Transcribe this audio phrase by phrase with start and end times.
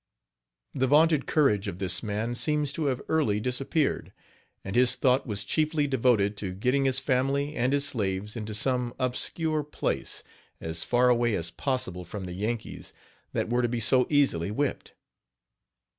[0.73, 4.11] The vaunted courage of this man seems to have early disappeared,
[4.65, 8.95] and his thought was chiefly devoted to getting his family and his slaves into some
[8.97, 10.23] obscure place,
[10.59, 12.93] as far away as possible from the Yankees,
[13.33, 14.95] that were to be so easily whipped.